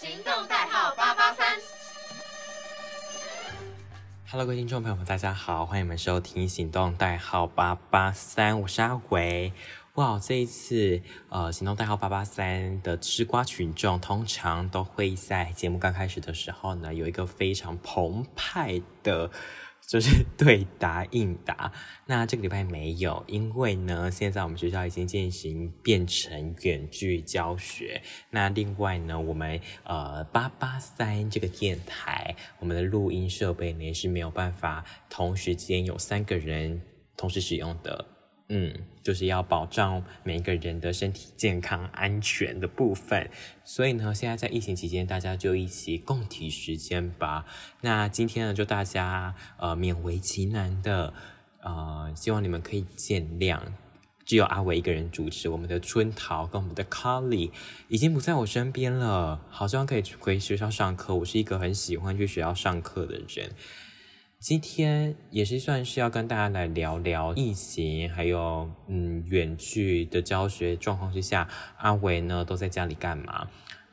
[0.00, 1.46] 行动代号八八三。
[4.30, 9.52] Hello，各位听众朋友们，大家好，欢迎你们收听行动代号八八三，我是阿伟。
[9.96, 19.30] 哇，这一次呃，行动代号八八三的吃瓜群众，通常都会在节目刚开始的时候呢，有一个非常澎湃的。
[19.90, 21.72] 就是对答应答，
[22.06, 28.00] 那这个礼拜没有，因为呢，现在我们学校已经进行变成远距教学。
[28.30, 36.80] 那另外呢，我们呃八八三这个电台，我们的录音设备呢是没有办法同时间有三个人
[37.16, 38.06] 同时使用的。
[38.52, 43.30] 嗯，就是要保障每一个人的身体健康安全的部分，
[43.64, 47.46] 所以呢，现在在疫情期间，大家就一起共体时间吧。
[47.80, 51.14] 那今天呢，就大家呃勉为其难的
[51.62, 53.60] 呃，希望你们可以见谅。
[54.24, 57.52] 只有阿伟一个人主持，我们的春桃跟我们的康丽
[57.88, 61.14] 已经不在我身边了，好希望可以回学校上课。
[61.14, 63.50] 我是一个很喜欢去学校上课的人。
[64.40, 71.46] 今天也是算是要跟大家来聊聊疫情，还有嗯远距的教学状况之下，
[71.76, 73.46] 阿伟呢都在家里干嘛？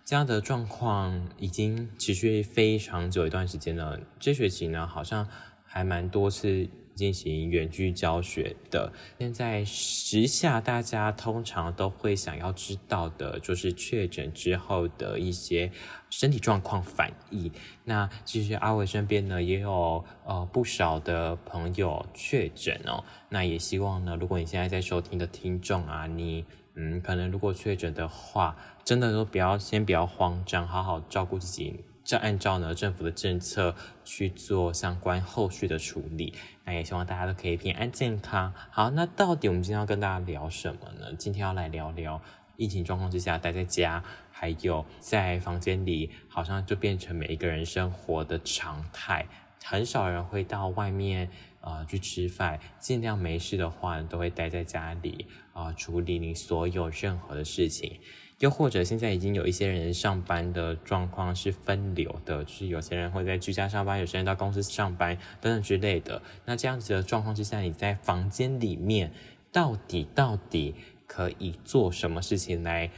[0.06, 4.00] 这样的状况已经持续非常久一段时间了。
[4.22, 5.28] 这学期呢，好像
[5.66, 6.70] 还蛮多次。
[6.98, 15.72] 进行远距教学的，现在时下大家通常都会想要知道的，就是确诊之后的一些
[16.10, 17.52] 身体状况反应。
[17.86, 26.44] 那其实阿伟身边呢也有呃不少的朋友确诊哦，那也希望呢，如果你现在在收听的听众啊，你
[26.76, 31.84] 嗯可能如果确诊的话，真的都不要先不要慌张，好好照顾自己。
[32.08, 38.54] 就按照呢政府的政策去做相关后续的处理，那也希望大家都可以平安健康。
[38.72, 41.14] 好，那到底我们今天要跟大家聊什么呢？
[41.20, 42.22] 今天要来聊聊
[42.56, 49.28] 疫情状况之下待在家，还有在房间里，好像就变成每一个人生活的常态，
[49.62, 58.00] 很少人会到外面啊去吃饭，尽量没事的话都会待在家里啊处理你所有任何的事情。
[58.40, 66.22] 又或者现在已经有一些人上班的状况是分流的，就是有些人会在居家上班，有些人到公司上班等等之类的。
[66.46, 69.12] 那这样子的状况之下，你在房间里面
[69.52, 70.76] 到底到底
[71.08, 72.92] 可以做什么事情来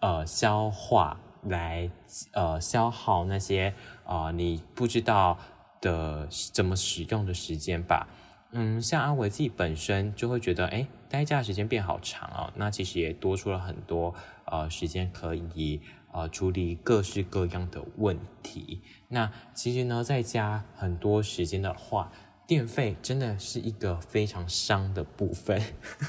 [0.00, 1.90] 呃消化，来
[2.32, 3.74] 呃消耗那些
[4.04, 5.38] 啊你不知道
[5.82, 8.08] 的怎么使用的时间吧？
[8.54, 12.52] 嗯，像阿伟自己本身就会觉得，哎，待家的时间变好长哦。
[12.56, 14.14] 那其实也多出了很多
[14.44, 15.80] 呃时间可以
[16.12, 18.82] 呃处理各式各样的问题。
[19.08, 22.12] 那其实呢，在家很多时间的话，
[22.46, 25.62] 电费真的是一个非常伤的部分。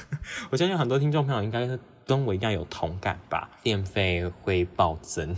[0.52, 1.66] 我相信很多听众朋友应该
[2.06, 5.34] 跟我一样有同感吧，电费会暴增。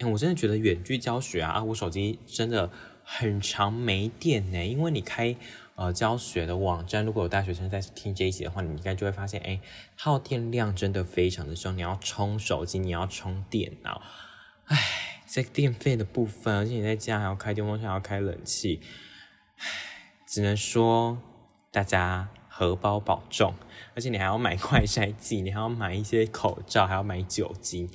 [0.00, 2.70] 哎，我真的觉得远距教学啊，我手机真的
[3.02, 5.34] 很长没电呢，因为你开。
[5.78, 9.60] 呃，教学的网站，如果有大学生在听这一集的话，你应该就会发现，哎，
[9.94, 11.76] 耗电量真的非常的凶。
[11.76, 14.02] 你要充手机，你要充电脑，
[14.64, 18.80] 唉，在电费的部分，而且你在家还要开电风扇，还要开冷气，
[19.58, 19.66] 唉，
[20.26, 21.16] 只能说
[21.70, 23.54] 大家荷包保重，
[23.94, 27.88] 而且你还要买快筛剂，你还要买一些口罩，还要买酒精，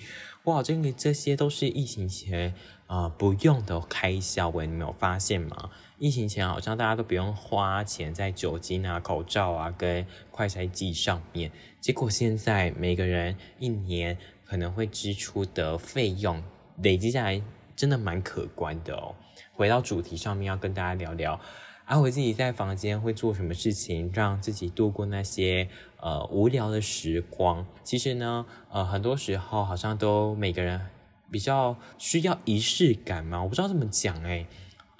[0.46, 2.56] 哇，这个这些都是疫情前
[2.88, 5.70] 啊不用的开销，喂，你没有发现吗？
[6.00, 16.44] 疫情前好像大家都不用花钱在酒精啊、口罩啊跟快筛剂上面，结果现在每个人一年可能会支出的费用
[16.82, 17.42] 累积下来，
[17.76, 19.16] 真的蛮可观的哦。
[19.54, 21.40] 回到主题上面，要跟大家聊聊
[21.86, 27.66] 阿伟自己在房间会做什么事情，让自己度过那些呃无聊的时光。
[27.84, 30.82] 其实呢，呃，很多时候好像都每个人
[31.30, 34.48] 比较需要仪式感嘛，我不知道怎么讲哎。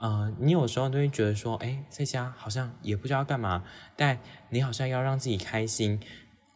[0.04, 3.64] 呃，你有时候都会觉得说，哎，在家好像也不知道干嘛，
[3.96, 4.20] 但
[4.50, 5.98] 你好像要让自己开心。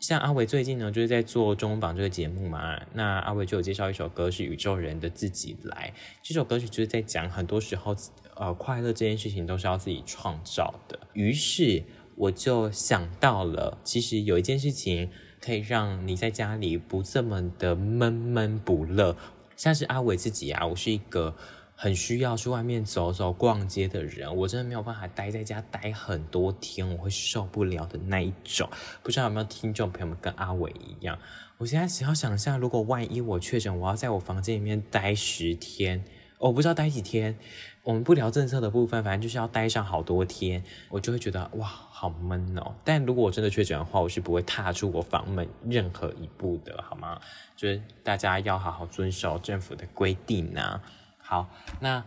[0.01, 5.93] 像阿伟最近呢，就是在做中文榜这个节目嘛，那阿伟就有介绍一首歌是宇宙人的自己来。
[6.21, 7.95] 这首歌曲就是在讲，很多时候，
[8.35, 10.99] 呃，快乐这件事情都是要自己创造的。
[11.13, 11.81] 于是
[12.17, 19.15] 我就想到了，其实有一件事情可以让你在家里不这么的闷闷不乐，
[19.55, 21.33] 像是阿伟自己啊，我是一个。
[21.79, 28.67] 很需要去外面走走逛街的人，我真的没有办法待在家待很多天，我会受不了的那一种。
[29.03, 31.19] 不知道有没有听众朋友们跟阿伟一样？
[31.59, 36.03] 我现在只要想象，如果万一我确诊，我要在我房间里面待十天，
[36.39, 37.37] 我不知道待几天。
[37.83, 42.73] 我们不聊政策的部分，反正就是要待上好多天，我就会觉得哇，好闷哦。
[42.83, 47.21] 但如果我真的确诊的话，我是不会踏出我房门任何一步的，好吗？
[47.55, 50.81] 就是大家要好好遵守政府的规定啊。
[51.27, 51.49] 好，
[51.81, 52.05] 那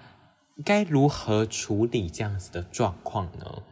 [0.64, 3.62] 该如何处理这样子的状况呢？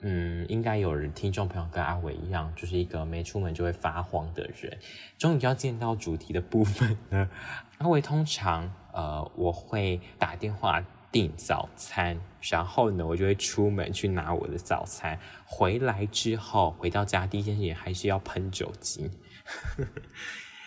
[0.00, 4.76] 嗯，应该有人听众朋友跟阿伟一样，就是一个没出门就会发慌的人。
[5.16, 7.30] 终于要见到主题的部分呢。
[7.78, 10.84] 阿伟通常呃，我会打电话。
[11.14, 15.16] 订早餐，然后呢，我就会出门去拿我的早餐。
[15.44, 19.08] 回来之后，回到家第一件事情还是要喷酒精。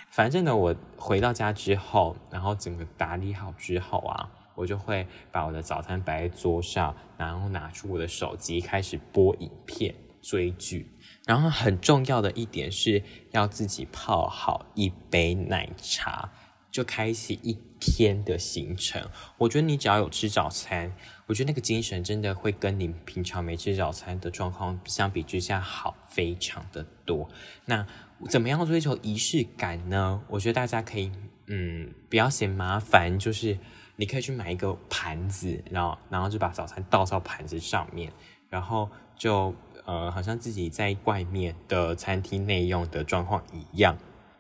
[0.10, 10.92] 反正呢，我回到家之后，然后整个打理好之后啊，我就会把我的早餐摆在桌上，然后拿出我的手机开始播影片、追剧。
[11.26, 16.32] 然后很重要的一点是要自己泡好一杯奶茶。
[16.78, 19.02] 就开启一天的行程。
[19.40, 20.94] 我觉得你只要有吃早餐，
[21.26, 27.28] 我觉得那个精神真的会跟你平常没吃早餐的状况相比之下好非常的多。
[27.66, 27.84] 那
[28.30, 30.22] 怎么样追求仪式感呢？
[30.28, 31.12] 我觉得大家可以，
[31.48, 33.58] 嗯，不要嫌麻烦，就是
[33.96, 38.14] 你可以去买一个盘子，然后然后就把早餐倒到盘子上面，
[38.50, 38.88] 然后
[39.18, 39.52] 就
[39.86, 43.98] 呃，好像自己在外面的餐厅内用的状况一样。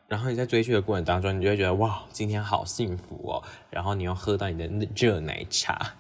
[0.08, 3.44] 然后你在追剧的过程当中，你就会觉得哇，今天好幸福哦。
[3.70, 5.96] 然后你又喝到你的热奶茶，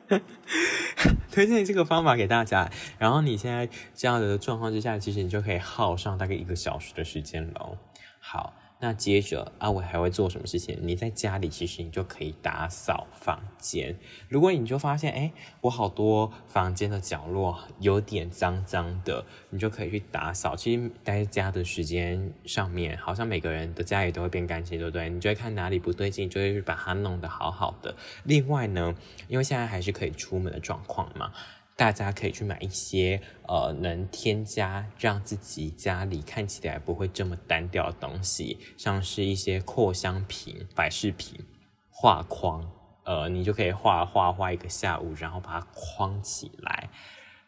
[1.30, 2.70] 推荐这个方法给大家。
[2.98, 7.76] 然后你现在这样的状况之下，其实你就可以耗上大概一个小时的时间喽。
[8.18, 8.54] 好。
[8.84, 10.76] 那接着阿伟还会做什么事情？
[10.82, 13.96] 你在家里其实你就可以打扫房间。
[14.28, 20.56] 如果你就发现，哎，我好多房间的角落有点脏脏的，你就可以去打扫。
[20.56, 25.08] 其实待在家的时间上面，好像每个人的家里都会变干净，对不对？
[25.08, 27.94] 你就会看哪里不对劲，就会去把它弄得好好的。
[28.24, 28.92] 另外呢，
[29.28, 31.32] 因为现在还是可以出门的状况嘛。
[31.74, 41.44] 大家可以去买一些呃，能添加让自己家里看起来不会这么单调的东西，像是一些扩香瓶、摆饰品、
[41.90, 42.70] 画框，
[43.04, 46.88] 呃，你就可以画画画一个下午，然后把它框起来，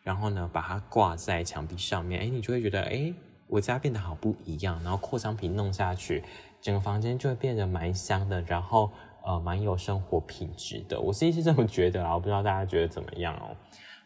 [0.03, 3.13] 然后呢，把它挂在墙壁上面，哎，你就会觉得，哎，
[3.47, 4.83] 我家变得好不一样。
[4.83, 6.25] 然后扩香瓶弄下去，
[6.61, 8.91] 整个房间就会变得蛮香的，然后
[9.25, 11.01] 呃，蛮有生活品质的。
[11.01, 13.57] 我自己是这么觉得啊，我不知道大家觉得怎么样哦。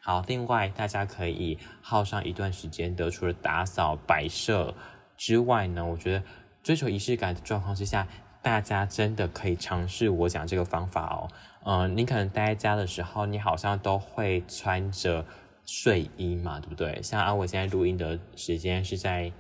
[0.09, 4.75] 好，另外大家可以耗上一段时间的，除了打扫摆设
[5.19, 6.23] 之外呢，我觉得
[6.63, 8.09] 追求仪式感的状况之下，
[8.41, 11.29] 大家真的可以尝试我讲这个方法哦。
[11.67, 15.23] 嗯，你可能待在家的时候，你好像都会穿着
[15.67, 17.03] 睡衣嘛，对不对？
[17.03, 19.31] 像阿伟现在录音的时间是在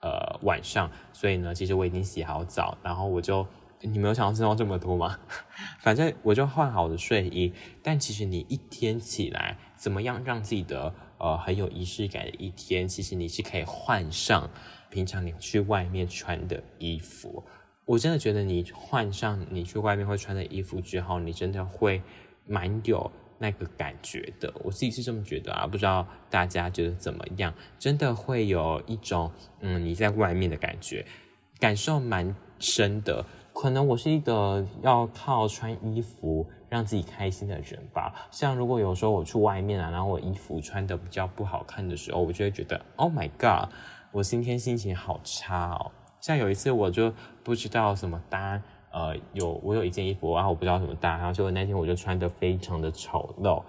[0.00, 3.46] 呃晚上，所以呢，其实我已经洗好澡，然后我就。
[3.82, 5.18] 你没有想到知道这么多吗？
[5.80, 7.52] 反正我就换好的睡衣，
[7.82, 14.50] 但其实你一天起来怎么样让自己的呃很有仪式感的一天，其实你是可以换上
[14.90, 17.44] 平常你去外面穿的衣服。
[17.84, 22.02] 我真的觉得你换上你去外面会穿的衣服之后，你真的会
[22.44, 23.08] 蛮有
[23.38, 24.52] 那个感觉的。
[24.64, 27.54] 我自己是这么觉得啊，不知道大家觉得怎么样？
[27.78, 29.30] 真的会有一种
[29.60, 31.06] 嗯你在外面的感觉，
[31.60, 33.24] 感受蛮深的。
[33.58, 38.12] 可能我是一个要靠穿衣服让自己开心的人吧。
[38.30, 43.72] 像如果有时候我去外面啊，然后我衣服穿的比较不好看的时候，我就会觉得，Oh my god，
[44.12, 45.90] 我今天心情好差哦。
[46.20, 47.10] 像有一次我就
[47.42, 48.60] 不知道怎么搭，
[48.92, 53.62] 呃，有我有一件衣服，然后我不知道怎么搭，然后结果那天我就穿的非常的丑陋，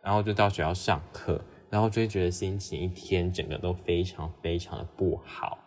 [0.00, 5.58] 然后就到学校上课，然后就会觉得心情一天整个都非常非常的不好。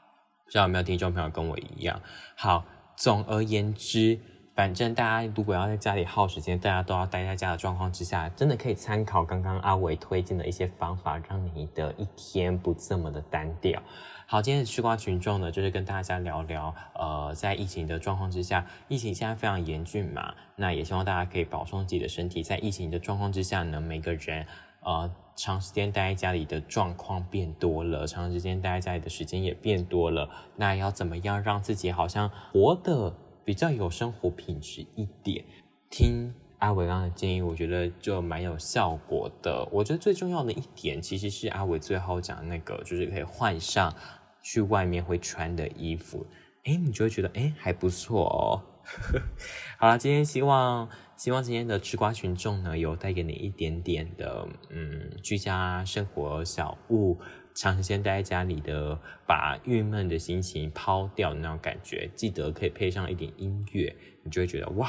[0.45, 1.99] 不知道有没有听众朋友跟我一样？
[2.37, 2.63] 好。
[2.97, 4.19] 总而言之，
[4.55, 13.79] 反正大家如果要在家里耗时间，大家都要待在家的状况之下，真的可以参考刚刚阿伟推荐的一些方法，让你的一天不这么的单调。
[14.25, 22.41] 好，今天的吃瓜群众呢，就是跟大家聊聊，呃，在疫情的状况之下，疫情现在非常严峻嘛，那也希望大家可以保重自己的身体。
[22.41, 24.43] 在疫情的状况之下呢，每个人，
[24.81, 25.09] 呃。
[25.37, 30.27] 长时间待在家里的状况变多了，长时间待在家里的时间也变多了。
[30.55, 33.15] 那要怎么样让自己好像活得
[33.45, 35.45] 比较有生活品质一点？
[35.91, 39.63] 听阿伟刚的建议，我觉得就蛮有效果的。
[39.71, 43.93] 我觉得最重要的一点，其实是阿伟最后讲那个，就是可以换上
[44.41, 46.25] 去外面会穿的衣服。
[46.63, 48.59] 哎，你就会觉得哎还不错哦。
[49.79, 50.89] 好了，今天希望。
[51.17, 57.19] 希望今天的吃瓜群众呢，有带给你一点点的嗯居家生活小物，
[57.55, 62.07] 长时间待在家里的，把郁闷的心情抛掉的那种感觉。
[62.13, 64.87] 记得可以配上一点音乐，你就会觉得哇，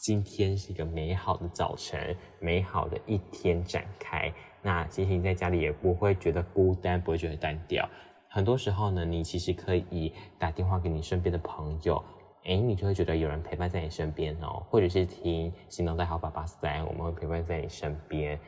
[0.00, 4.32] 今天是一个美好的早晨，美好的一天展开。
[4.62, 7.90] 那其实你在家里也不会觉得孤单，不会觉得单调。
[8.28, 12.04] 很多时候呢，你其实可以打电话给你身边的朋友，
[12.44, 14.62] 哎，你就会觉得有人陪伴在你身边哦。
[14.68, 18.38] 或者是听行动代号八八三，我们会陪伴在你身边。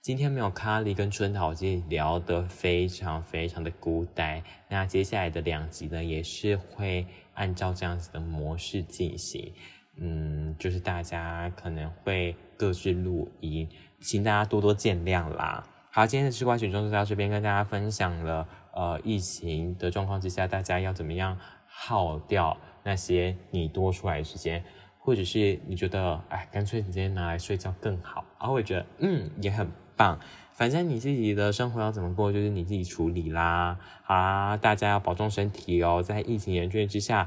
[0.00, 4.42] 今天没有卡莉跟春桃，我今天聊得非常非常的孤单。
[4.68, 9.52] 那接下来的两集呢，也是会按照这样子的模式进行。
[9.96, 13.68] 嗯，就是大家可能会各自录音，
[14.00, 15.62] 请大家多多见谅啦。
[15.90, 18.48] 好，今天的吃瓜群众就到这边跟大家分享了。
[18.72, 24.62] 呃，疫情的状况之下，大家要怎么样耗掉那些你多出来的时间？
[25.02, 28.22] 或者是你觉得，哎，干脆你直接拿来睡觉更好？
[28.38, 30.20] 然后我觉得，嗯，也很棒。
[30.52, 33.78] 反正你自己的生活要怎么过，就是你自己处理啦。
[34.02, 36.02] 好啦，大家要保重身体哦。
[36.02, 37.26] 在疫情严峻之下，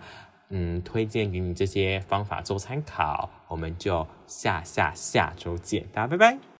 [0.50, 3.32] 嗯，推荐给你这些方法做参考。
[3.48, 6.44] 我们就下下下周见，大家拜拜。